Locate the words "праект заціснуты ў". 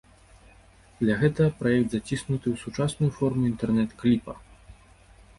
1.59-2.57